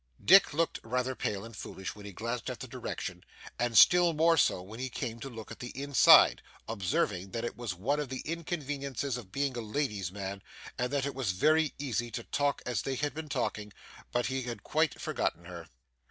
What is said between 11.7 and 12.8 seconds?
easy to talk